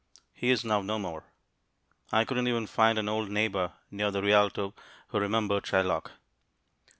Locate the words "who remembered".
5.09-5.63